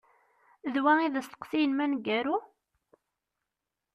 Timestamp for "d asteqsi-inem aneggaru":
1.13-2.37